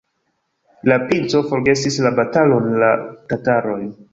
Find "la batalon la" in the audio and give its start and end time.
2.07-2.91